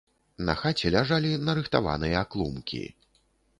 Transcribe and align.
На 0.47 0.55
хаце 0.61 0.91
ляжалі 0.95 1.31
нарыхтаваныя 1.51 2.25
клумкі. 2.35 2.83